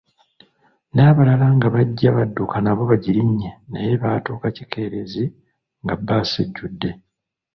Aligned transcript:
Nabalala 0.95 1.45
nga 1.55 1.67
bajja 1.75 2.09
badduka 2.17 2.55
nabo 2.63 2.81
bajirinye 2.91 3.49
naye 3.71 3.91
baatuuka 4.01 4.47
kikeerezi 4.57 5.23
nga 5.83 5.93
bbaasi 5.99 6.39
ejjudde. 6.45 6.89